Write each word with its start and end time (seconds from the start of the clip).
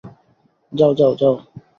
যাও 0.71 0.91
যাও 0.99 1.11
যাও! 1.15 1.35